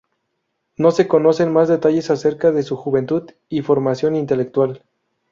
[0.77, 4.81] No se conocen más detalles acerca de su juventud y formación intelectual.